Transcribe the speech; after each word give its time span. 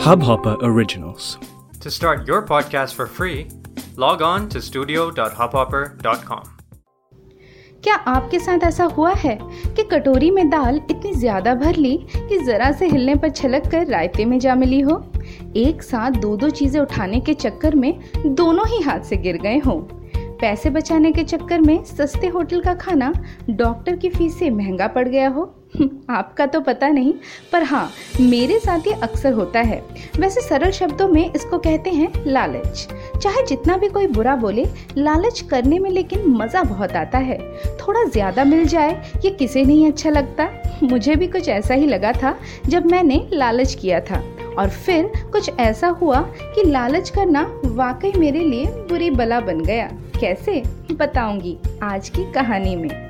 Hubhopper 0.00 0.56
Originals. 0.62 1.36
To 1.82 1.90
start 1.90 2.26
your 2.26 2.40
podcast 2.42 2.94
for 2.94 3.06
free, 3.06 3.48
log 3.96 4.22
on 4.22 4.48
to 4.48 4.60
studio.hubhopper.com. 4.62 6.42
क्या 7.84 7.94
आपके 8.12 8.38
साथ 8.38 8.64
ऐसा 8.64 8.84
हुआ 8.96 9.12
है 9.18 9.36
कि 9.76 9.82
कटोरी 9.92 10.30
में 10.30 10.48
दाल 10.50 10.80
इतनी 10.90 11.12
ज़्यादा 11.14 11.54
भर 11.54 11.76
ली 11.76 11.96
कि 12.16 12.38
जरा 12.44 12.70
से 12.72 12.86
हिलने 12.88 13.14
पर 13.16 13.30
छलक 13.30 13.70
कर 13.70 13.86
रायते 13.86 14.24
में 14.24 14.38
जा 14.38 14.54
मिली 14.54 14.80
हो 14.80 14.98
एक 15.56 15.82
साथ 15.82 16.20
दो 16.22 16.36
दो 16.36 16.50
चीज़ें 16.50 16.80
उठाने 16.80 17.20
के 17.20 17.34
चक्कर 17.34 17.74
में 17.74 17.92
दोनों 18.26 18.66
ही 18.68 18.82
हाथ 18.82 19.00
से 19.10 19.16
गिर 19.26 19.38
गए 19.42 19.58
हों 19.66 19.80
पैसे 20.40 20.70
बचाने 20.70 21.12
के 21.12 21.24
चक्कर 21.24 21.60
में 21.60 21.82
सस्ते 21.84 22.26
होटल 22.34 22.60
का 22.60 22.74
खाना 22.84 23.12
डॉक्टर 23.50 23.96
की 23.96 24.10
फ़ीस 24.10 24.38
से 24.38 24.50
महँगा 24.50 24.86
पड़ 24.94 25.08
गया 25.08 25.28
हो 25.28 25.54
आपका 26.10 26.46
तो 26.46 26.60
पता 26.60 26.88
नहीं, 26.88 27.12
पर 27.52 27.62
हाँ 27.62 27.90
मेरे 28.20 28.58
साथ 28.58 28.86
ये 28.86 28.92
अक्सर 28.92 29.32
होता 29.32 29.60
है। 29.60 29.82
वैसे 30.20 30.40
सरल 30.40 30.70
शब्दों 30.70 31.08
में 31.08 31.32
इसको 31.34 31.58
कहते 31.58 31.90
हैं 31.90 32.12
लालच। 32.26 32.88
चाहे 33.22 33.46
जितना 33.46 33.76
भी 33.76 33.88
कोई 33.88 34.06
बुरा 34.06 34.36
बोले, 34.36 34.64
लालच 34.98 35.40
करने 35.40 35.78
में 35.78 35.90
लेकिन 35.90 36.26
मज़ा 36.26 36.62
बहुत 36.62 36.92
आता 36.92 37.18
है। 37.18 37.38
थोड़ा 37.76 38.04
ज़्यादा 38.04 38.44
मिल 38.44 38.66
जाए, 38.66 39.20
ये 39.24 39.30
किसे 39.30 39.64
नहीं 39.64 39.92
अच्छा 39.92 40.10
लगता? 40.10 40.48
मुझे 40.82 41.16
भी 41.16 41.26
कुछ 41.26 41.48
ऐसा 41.48 41.74
ही 41.74 41.86
लगा 41.86 42.12
था, 42.12 42.38
जब 42.68 42.86
मैंने 42.86 43.28
लालच 43.32 43.74
किया 43.74 44.00
था। 44.00 44.22
और 44.58 44.68
फिर 44.68 45.12
कुछ 45.32 45.50
ऐसा 45.58 45.88
हुआ 45.88 46.20
कि 46.40 46.62
लालच 46.62 47.10
करना 47.10 47.60
वाकई 47.64 48.12
मेरे 48.12 48.40
लिए 48.40 48.66
बुरी 48.66 49.10
बला 49.10 49.40
बन 49.40 49.60
गया। 49.60 49.90
कैसे? 50.20 50.62
बताऊँगी 50.92 51.58
आज 51.82 52.08
की 52.08 52.32
कहानी 52.32 52.76
में। 52.76 53.09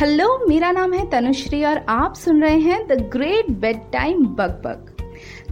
hello, 0.00 0.46
मेरा 0.48 0.70
नाम 0.72 0.92
है 0.92 1.10
तनुश्री 1.10 1.64
और 1.64 1.78
आप 1.88 2.14
सुन 2.14 2.42
रहे 2.42 2.58
हैं 2.58 2.86
the 2.88 2.92
great 2.92 3.50
bed 3.50 3.80
time 3.92 4.24
bug 4.26 4.50
bug 4.64 4.86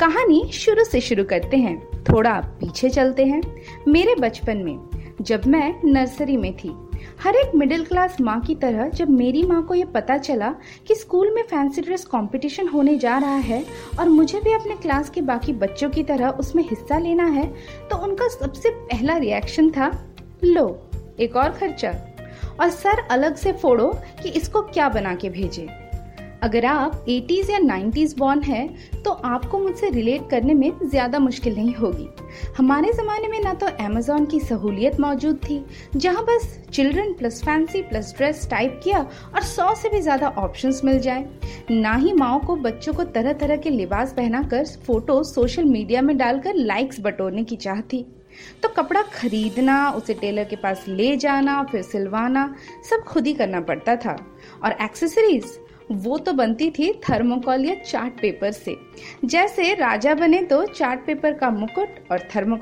कहानी 0.00 0.42
शुरू 0.52 0.84
से 0.84 1.00
शुरू 1.00 1.24
करते 1.24 1.56
हैं, 1.56 2.04
थोड़ा 2.04 2.32
पीछे 2.60 2.88
चलते 2.88 3.24
हैं। 3.24 3.40
मेरे 3.88 4.14
बचपन 4.14 4.56
में, 4.56 4.78
जब 5.20 5.46
मैं 5.46 5.74
नर्सरी 5.84 6.36
में 6.36 6.56
थी, 6.56 6.74
हर 7.22 7.36
एक 7.36 7.54
मिडिल 7.54 7.84
क्लास 7.84 8.20
माँ 8.20 8.40
की 8.40 8.54
तरह 8.54 8.88
जब 8.88 9.10
मेरी 9.10 9.42
माँ 9.42 9.62
को 9.66 9.74
ये 9.74 9.84
पता 9.84 10.18
चला 10.18 10.54
कि 10.86 10.94
स्कूल 10.94 11.34
में 11.34 11.42
फैंसी 11.42 11.80
ड्रेस 11.80 12.04
कंपटीशन 12.04 12.68
होने 12.68 12.98
जा 12.98 13.18
रहा 13.18 13.36
है 13.36 13.64
और 13.98 14.08
मुझे 14.08 14.40
भी 14.40 14.52
अपने 14.52 14.76
क्लास 14.76 15.10
के 15.10 15.20
बाकी 15.20 15.52
बच्चों 15.52 15.90
की 15.90 16.02
तरह 16.02 16.28
उसमें 16.28 16.64
हिस्सा 16.64 16.98
लेना 16.98 17.26
है 17.26 17.52
तो 17.90 17.96
उनका 17.96 18.28
सबसे 18.28 18.70
पहला 18.70 19.16
रिएक्शन 19.16 19.70
था, 19.70 20.14
लो, 20.44 20.82
एक 21.20 21.36
और 21.36 21.50
खर्चा। 21.50 22.13
और 22.60 22.70
सर 22.70 23.06
अलग 23.10 23.36
से 23.36 23.52
फोड़ो 23.52 23.92
कि 24.22 24.28
इसको 24.28 24.62
क्या 24.62 24.88
बना 24.88 25.14
के 25.14 25.30
भेजे। 25.30 25.68
अगर 26.44 26.64
आप 26.66 27.04
80s 27.06 27.50
या 27.50 27.58
90s 27.58 28.16
बॉर्न 28.18 28.42
है 28.42 28.66
तो 29.04 29.10
आपको 29.10 29.58
मुझसे 29.58 29.90
रिलेट 29.90 30.28
करने 30.30 30.54
में 30.54 30.70
ज़्यादा 30.84 31.18
मुश्किल 31.18 31.54
नहीं 31.54 31.74
होगी। 31.74 32.08
हमारे 32.56 32.92
ज़माने 32.92 33.28
में 33.28 33.38
ना 33.40 33.52
तो 33.54 33.66
अमेजोन 33.84 34.26
की 34.26 34.40
सहूलियत 34.40 35.00
मौजूद 35.00 35.36
थी, 35.38 35.64
जहाँ 35.96 36.24
बस 36.24 36.58
children 36.72 37.12
plus 37.12 37.42
fancy 37.44 37.82
plus 37.82 38.12
dress 38.16 38.46
type 38.50 38.80
किया 38.84 39.00
और 39.34 39.42
सौ 39.44 39.74
से 39.74 39.88
भी 39.88 40.00
ज़्यादा 40.00 40.28
ऑप्शंस 40.38 40.80
मिल 40.84 40.98
जाए। 41.00 41.24
ना 41.70 41.94
ही 41.94 42.12
माओ 42.12 42.38
को 42.46 42.56
बच्चों 42.58 42.92
को 42.94 43.04
तरह 43.04 43.32
तरह 43.34 43.56
के 43.56 43.70
लिबास 43.70 44.12
पहनाकर 44.12 44.64
फ़ोटो 44.86 45.22
सोशल 45.24 45.64
मीडिया 45.66 46.02
में 46.02 46.16
डालकर 46.18 46.54
लाइक्स 46.56 47.00
बटोरने 47.00 47.44
की 47.44 47.56
चाह 47.56 47.80
थी। 47.82 48.06
तो 48.62 48.68
कपड़ा 48.68 49.02
खरीदना, 49.12 49.90
उसे 49.90 50.14
टेलर 50.14 50.44
के 50.44 50.56
पास 50.56 50.84
ले 50.88 51.16
जाना, 51.16 51.62
फिर 51.62 51.82
सिलवाना, 51.82 52.54
सब 52.90 53.04
खुद 53.04 53.26
ही 53.26 53.32
करना 53.34 53.60
पड़ता 53.62 53.96
था। 53.96 54.16
और 54.64 54.72
एक्सेसरीज 54.82 55.44
वो 55.92 56.18
तो 56.18 56.32
बनती 56.32 56.70
थी 56.70 56.92
थर्मोकॉल 56.92 57.64
या 57.64 57.74
चार्ट 57.74 58.20
पेपर 58.20 58.50
से। 58.50 58.76
जैसे 59.24 59.74
राजा 59.74 60.14
बने 60.14 60.42
तो 60.42 60.66
चार्ट 60.66 61.00
पेपर 61.06 61.32
का 61.32 61.50
मुकुट 61.50 61.88
और 62.12 62.18
थर्मोकॉल 62.18 62.52